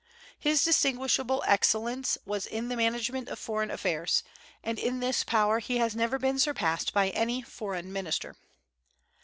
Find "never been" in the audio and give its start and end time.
5.95-6.39